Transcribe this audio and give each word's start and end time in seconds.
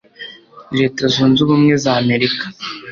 Leta 0.77 1.03
Zunze 1.13 1.39
Ubumwe 1.43 1.73
z'Amerika 1.83 2.43